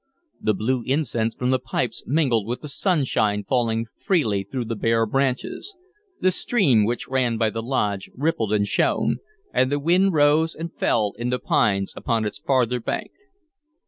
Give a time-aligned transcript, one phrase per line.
[0.41, 5.05] The blue incense from the pipes mingled with the sunshine falling freely through the bare
[5.05, 5.75] branches;
[6.21, 9.19] the stream which ran by the lodge rippled and shone,
[9.53, 13.11] and the wind rose and fell in the pines upon its farther bank.